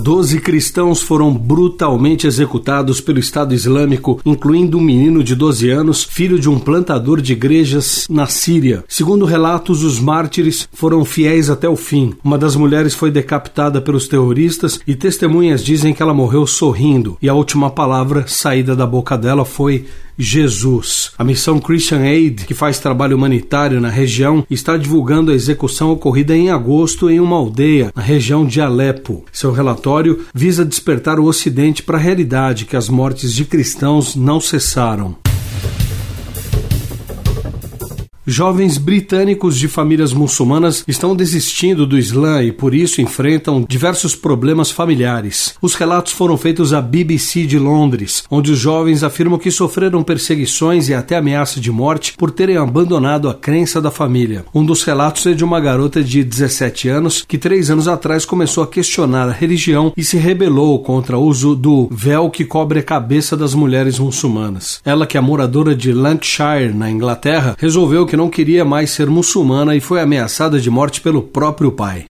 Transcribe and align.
Doze 0.00 0.40
cristãos 0.40 1.02
foram 1.02 1.30
brutalmente 1.34 2.26
executados 2.26 3.02
pelo 3.02 3.18
Estado 3.18 3.52
Islâmico, 3.52 4.18
incluindo 4.24 4.78
um 4.78 4.80
menino 4.80 5.22
de 5.22 5.34
12 5.34 5.68
anos, 5.68 6.02
filho 6.02 6.38
de 6.38 6.48
um 6.48 6.58
plantador 6.58 7.20
de 7.20 7.34
igrejas 7.34 8.06
na 8.08 8.26
Síria. 8.26 8.82
Segundo 8.88 9.26
relatos, 9.26 9.82
os 9.82 10.00
mártires 10.00 10.66
foram 10.72 11.04
fiéis 11.04 11.50
até 11.50 11.68
o 11.68 11.76
fim. 11.76 12.14
Uma 12.24 12.38
das 12.38 12.56
mulheres 12.56 12.94
foi 12.94 13.10
decapitada 13.10 13.78
pelos 13.78 14.08
terroristas 14.08 14.80
e 14.86 14.94
testemunhas 14.94 15.62
dizem 15.62 15.92
que 15.92 16.02
ela 16.02 16.14
morreu 16.14 16.46
sorrindo, 16.46 17.18
e 17.20 17.28
a 17.28 17.34
última 17.34 17.68
palavra 17.68 18.24
saída 18.26 18.74
da 18.74 18.86
boca 18.86 19.18
dela 19.18 19.44
foi 19.44 19.84
Jesus. 20.20 21.12
A 21.16 21.24
missão 21.24 21.58
Christian 21.58 22.00
Aid, 22.00 22.44
que 22.44 22.54
faz 22.54 22.78
trabalho 22.78 23.16
humanitário 23.16 23.80
na 23.80 23.88
região, 23.88 24.44
está 24.50 24.76
divulgando 24.76 25.30
a 25.30 25.34
execução 25.34 25.90
ocorrida 25.90 26.36
em 26.36 26.50
agosto 26.50 27.08
em 27.08 27.18
uma 27.18 27.36
aldeia 27.36 27.90
na 27.94 28.02
região 28.02 28.46
de 28.46 28.60
Alepo. 28.60 29.24
Seu 29.32 29.52
relatório 29.52 30.26
visa 30.34 30.64
despertar 30.64 31.18
o 31.18 31.24
Ocidente 31.24 31.82
para 31.82 31.96
a 31.96 32.00
realidade 32.00 32.66
que 32.66 32.76
as 32.76 32.88
mortes 32.88 33.32
de 33.34 33.44
cristãos 33.44 34.14
não 34.14 34.40
cessaram. 34.40 35.16
Jovens 38.26 38.76
britânicos 38.76 39.56
de 39.56 39.66
famílias 39.66 40.12
muçulmanas 40.12 40.84
estão 40.86 41.16
desistindo 41.16 41.86
do 41.86 41.98
Islã 41.98 42.42
e 42.42 42.52
por 42.52 42.74
isso 42.74 43.00
enfrentam 43.00 43.64
diversos 43.66 44.14
problemas 44.14 44.70
familiares. 44.70 45.54
Os 45.62 45.74
relatos 45.74 46.12
foram 46.12 46.36
feitos 46.36 46.74
à 46.74 46.82
BBC 46.82 47.46
de 47.46 47.58
Londres, 47.58 48.22
onde 48.30 48.52
os 48.52 48.58
jovens 48.58 49.02
afirmam 49.02 49.38
que 49.38 49.50
sofreram 49.50 50.02
perseguições 50.02 50.90
e 50.90 50.94
até 50.94 51.16
ameaça 51.16 51.58
de 51.58 51.70
morte 51.70 52.12
por 52.18 52.30
terem 52.30 52.58
abandonado 52.58 53.26
a 53.26 53.34
crença 53.34 53.80
da 53.80 53.90
família. 53.90 54.44
Um 54.54 54.66
dos 54.66 54.82
relatos 54.82 55.24
é 55.26 55.32
de 55.32 55.42
uma 55.42 55.58
garota 55.58 56.04
de 56.04 56.22
17 56.22 56.90
anos 56.90 57.24
que 57.26 57.38
três 57.38 57.70
anos 57.70 57.88
atrás 57.88 58.26
começou 58.26 58.62
a 58.62 58.68
questionar 58.68 59.30
a 59.30 59.32
religião 59.32 59.94
e 59.96 60.04
se 60.04 60.18
rebelou 60.18 60.78
contra 60.82 61.16
o 61.16 61.24
uso 61.24 61.56
do 61.56 61.88
véu 61.90 62.28
que 62.28 62.44
cobre 62.44 62.80
a 62.80 62.82
cabeça 62.82 63.34
das 63.34 63.54
mulheres 63.54 63.98
muçulmanas. 63.98 64.78
Ela, 64.84 65.06
que 65.06 65.16
é 65.16 65.20
moradora 65.22 65.74
de 65.74 65.90
Lancashire, 65.90 66.74
na 66.74 66.90
Inglaterra, 66.90 67.56
resolveu 67.58 68.04
que 68.10 68.19
não 68.20 68.28
queria 68.28 68.66
mais 68.66 68.90
ser 68.90 69.08
muçulmana 69.08 69.74
e 69.74 69.80
foi 69.80 69.98
ameaçada 69.98 70.60
de 70.60 70.68
morte 70.68 71.00
pelo 71.00 71.22
próprio 71.22 71.72
pai. 71.72 72.04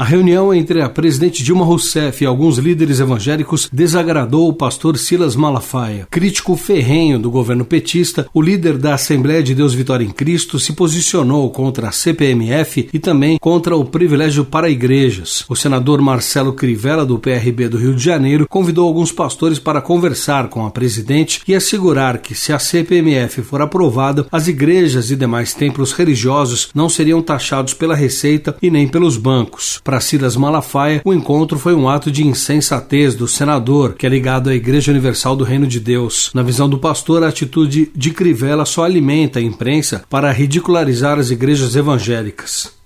A 0.00 0.04
reunião 0.04 0.54
entre 0.54 0.80
a 0.80 0.88
presidente 0.88 1.44
Dilma 1.44 1.62
Rousseff 1.62 2.24
e 2.24 2.26
alguns 2.26 2.56
líderes 2.56 3.00
evangélicos 3.00 3.68
desagradou 3.70 4.48
o 4.48 4.52
pastor 4.54 4.96
Silas 4.96 5.36
Malafaia. 5.36 6.08
Crítico 6.10 6.56
ferrenho 6.56 7.18
do 7.18 7.30
governo 7.30 7.66
petista, 7.66 8.26
o 8.32 8.40
líder 8.40 8.78
da 8.78 8.94
Assembleia 8.94 9.42
de 9.42 9.54
Deus 9.54 9.74
Vitória 9.74 10.02
em 10.02 10.08
Cristo 10.08 10.58
se 10.58 10.72
posicionou 10.72 11.50
contra 11.50 11.90
a 11.90 11.92
CPMF 11.92 12.88
e 12.94 12.98
também 12.98 13.36
contra 13.36 13.76
o 13.76 13.84
privilégio 13.84 14.42
para 14.42 14.70
igrejas. 14.70 15.44
O 15.50 15.54
senador 15.54 16.00
Marcelo 16.00 16.54
Crivella, 16.54 17.04
do 17.04 17.18
PRB 17.18 17.68
do 17.68 17.76
Rio 17.76 17.94
de 17.94 18.02
Janeiro, 18.02 18.46
convidou 18.48 18.88
alguns 18.88 19.12
pastores 19.12 19.58
para 19.58 19.82
conversar 19.82 20.48
com 20.48 20.64
a 20.64 20.70
presidente 20.70 21.42
e 21.46 21.54
assegurar 21.54 22.22
que, 22.22 22.34
se 22.34 22.54
a 22.54 22.58
CPMF 22.58 23.42
for 23.42 23.60
aprovada, 23.60 24.26
as 24.32 24.48
igrejas 24.48 25.10
e 25.10 25.14
demais 25.14 25.52
templos 25.52 25.92
religiosos 25.92 26.70
não 26.74 26.88
seriam 26.88 27.20
taxados 27.20 27.74
pela 27.74 27.94
Receita 27.94 28.56
e 28.62 28.70
nem 28.70 28.88
pelos 28.88 29.18
bancos. 29.18 29.78
Para 29.90 30.00
Silas 30.00 30.36
Malafaia, 30.36 31.02
o 31.04 31.12
encontro 31.12 31.58
foi 31.58 31.74
um 31.74 31.88
ato 31.88 32.12
de 32.12 32.24
insensatez 32.24 33.16
do 33.16 33.26
senador, 33.26 33.94
que 33.94 34.06
é 34.06 34.08
ligado 34.08 34.48
à 34.48 34.54
Igreja 34.54 34.92
Universal 34.92 35.34
do 35.34 35.42
Reino 35.42 35.66
de 35.66 35.80
Deus. 35.80 36.30
Na 36.32 36.44
visão 36.44 36.68
do 36.68 36.78
pastor, 36.78 37.24
a 37.24 37.28
atitude 37.28 37.90
de 37.92 38.12
Crivella 38.12 38.64
só 38.64 38.84
alimenta 38.84 39.40
a 39.40 39.42
imprensa 39.42 40.04
para 40.08 40.30
ridicularizar 40.30 41.18
as 41.18 41.32
igrejas 41.32 41.74
evangélicas. 41.74 42.79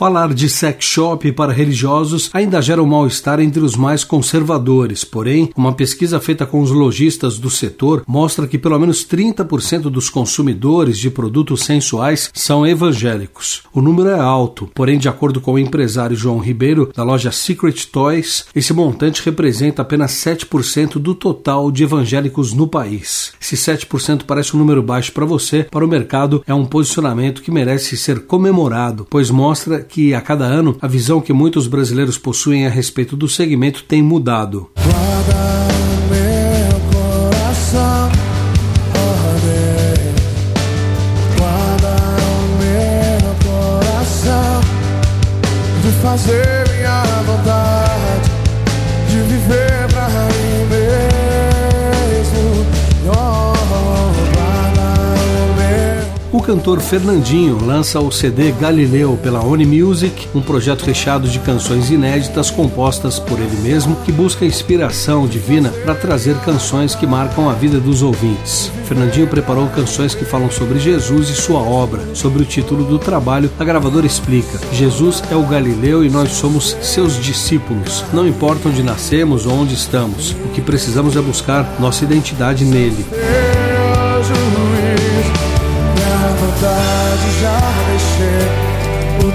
Falar 0.00 0.32
de 0.32 0.48
sex 0.48 0.82
shop 0.82 1.30
para 1.32 1.52
religiosos 1.52 2.30
ainda 2.32 2.62
gera 2.62 2.82
um 2.82 2.86
mal-estar 2.86 3.38
entre 3.38 3.60
os 3.60 3.76
mais 3.76 4.02
conservadores, 4.02 5.04
porém, 5.04 5.50
uma 5.54 5.74
pesquisa 5.74 6.18
feita 6.18 6.46
com 6.46 6.62
os 6.62 6.70
lojistas 6.70 7.38
do 7.38 7.50
setor 7.50 8.02
mostra 8.08 8.46
que 8.46 8.56
pelo 8.56 8.78
menos 8.78 9.06
30% 9.06 9.90
dos 9.90 10.08
consumidores 10.08 10.98
de 10.98 11.10
produtos 11.10 11.66
sensuais 11.66 12.30
são 12.32 12.66
evangélicos. 12.66 13.64
O 13.74 13.82
número 13.82 14.08
é 14.08 14.18
alto, 14.18 14.70
porém, 14.74 14.98
de 14.98 15.06
acordo 15.06 15.38
com 15.38 15.52
o 15.52 15.58
empresário 15.58 16.16
João 16.16 16.38
Ribeiro, 16.38 16.90
da 16.96 17.02
loja 17.02 17.30
Secret 17.30 17.84
Toys, 17.92 18.46
esse 18.56 18.72
montante 18.72 19.22
representa 19.22 19.82
apenas 19.82 20.12
7% 20.12 20.94
do 20.94 21.14
total 21.14 21.70
de 21.70 21.82
evangélicos 21.82 22.54
no 22.54 22.66
país. 22.66 23.34
Se 23.38 23.54
7% 23.54 24.22
parece 24.26 24.56
um 24.56 24.58
número 24.60 24.82
baixo 24.82 25.12
para 25.12 25.26
você, 25.26 25.64
para 25.64 25.84
o 25.84 25.88
mercado 25.88 26.42
é 26.46 26.54
um 26.54 26.64
posicionamento 26.64 27.42
que 27.42 27.50
merece 27.50 27.98
ser 27.98 28.20
comemorado, 28.20 29.06
pois 29.10 29.28
mostra 29.28 29.89
que 29.90 30.14
a 30.14 30.20
cada 30.20 30.44
ano 30.44 30.76
a 30.80 30.86
visão 30.86 31.20
que 31.20 31.32
muitos 31.32 31.66
brasileiros 31.66 32.16
possuem 32.16 32.66
a 32.66 32.70
respeito 32.70 33.16
do 33.16 33.28
segmento 33.28 33.84
tem 33.84 34.02
mudado. 34.02 34.70
Guarda 34.76 35.59
cantor 56.50 56.80
Fernandinho 56.80 57.64
lança 57.64 58.00
o 58.00 58.10
CD 58.10 58.50
Galileu 58.50 59.16
pela 59.22 59.40
Oni 59.40 59.64
Music, 59.64 60.26
um 60.34 60.40
projeto 60.40 60.82
recheado 60.82 61.28
de 61.28 61.38
canções 61.38 61.90
inéditas 61.90 62.50
compostas 62.50 63.20
por 63.20 63.38
ele 63.38 63.56
mesmo, 63.62 63.94
que 64.04 64.10
busca 64.10 64.44
inspiração 64.44 65.28
divina 65.28 65.68
para 65.84 65.94
trazer 65.94 66.34
canções 66.40 66.92
que 66.92 67.06
marcam 67.06 67.48
a 67.48 67.52
vida 67.52 67.78
dos 67.78 68.02
ouvintes. 68.02 68.68
Fernandinho 68.86 69.28
preparou 69.28 69.68
canções 69.68 70.12
que 70.12 70.24
falam 70.24 70.50
sobre 70.50 70.80
Jesus 70.80 71.28
e 71.28 71.36
sua 71.36 71.60
obra. 71.60 72.02
Sobre 72.16 72.42
o 72.42 72.46
título 72.46 72.82
do 72.82 72.98
trabalho, 72.98 73.48
a 73.56 73.64
gravadora 73.64 74.04
explica: 74.04 74.58
Jesus 74.72 75.22
é 75.30 75.36
o 75.36 75.46
Galileu 75.46 76.04
e 76.04 76.10
nós 76.10 76.32
somos 76.32 76.76
seus 76.82 77.14
discípulos. 77.22 78.04
Não 78.12 78.26
importa 78.26 78.68
onde 78.68 78.82
nascemos 78.82 79.46
ou 79.46 79.52
onde 79.52 79.74
estamos, 79.74 80.32
o 80.32 80.48
que 80.48 80.60
precisamos 80.60 81.16
é 81.16 81.20
buscar 81.20 81.76
nossa 81.78 82.02
identidade 82.02 82.64
nele 82.64 83.06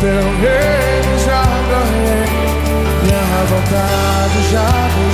teu 0.00 0.24
reino 0.40 1.18
já 1.24 1.44
ganhei. 1.70 2.24
Minha 3.02 3.44
vontade 3.50 4.50
já 4.50 5.09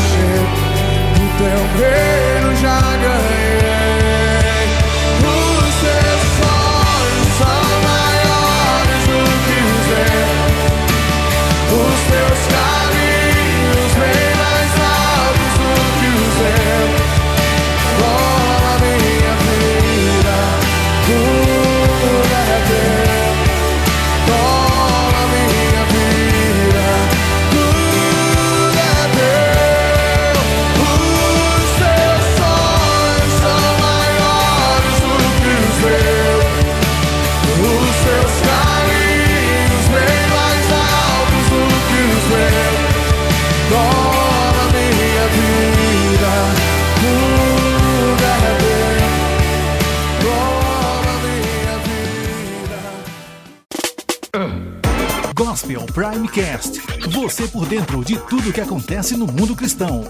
Gospel 55.34 55.86
Primecast. 55.86 56.80
Você 57.10 57.48
por 57.48 57.66
dentro 57.66 58.04
de 58.04 58.18
tudo 58.18 58.52
que 58.52 58.60
acontece 58.60 59.16
no 59.16 59.26
mundo 59.26 59.56
cristão. 59.56 60.04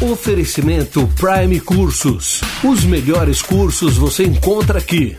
Oferecimento 0.00 1.08
Prime 1.16 1.60
Cursos. 1.60 2.40
Os 2.64 2.84
melhores 2.84 3.42
cursos 3.42 3.96
você 3.96 4.24
encontra 4.24 4.78
aqui. 4.78 5.16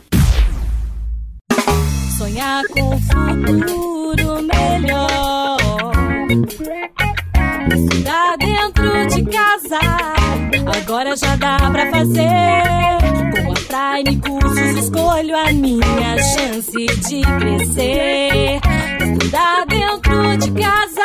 Sonhar 2.17 2.63
com 2.67 2.95
um 2.95 3.01
futuro 3.01 4.41
melhor. 4.44 5.57
Estudar 7.73 8.38
dentro 8.38 9.07
de 9.07 9.23
casa. 9.31 9.79
Agora 10.77 11.15
já 11.15 11.35
dá 11.38 11.57
pra 11.71 11.89
fazer. 11.89 13.05
Com 13.86 13.92
a 13.92 14.02
Prime 14.02 14.20
Cursos 14.20 14.84
escolho 14.84 15.38
a 15.38 15.52
minha 15.54 16.18
chance 16.18 16.72
de 16.72 17.22
crescer. 17.22 18.60
Estudar 19.00 19.66
dentro 19.68 20.38
de 20.38 20.52
casa. 20.60 21.02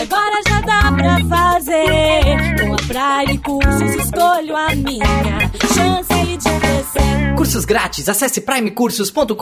Agora 0.00 0.42
já 0.48 0.60
dá 0.60 0.92
pra 0.92 1.18
fazer. 1.28 2.58
Com 2.60 2.74
a 2.74 3.24
Prime 3.24 3.38
Cursos 3.38 3.94
escolho 4.04 4.56
a 4.56 4.74
minha 4.74 5.50
chance 5.72 6.36
de 6.36 6.60
crescer. 6.60 7.34
Cursos 7.36 7.64
grátis, 7.64 8.08
acesse 8.08 8.40
primecursos.com.br. 8.40 9.34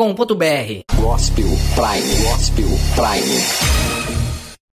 Gospel 1.00 1.46
Prime, 1.74 2.24
Gospel 2.28 2.68
Prime. 2.94 4.05